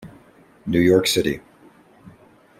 [0.65, 1.41] New York City.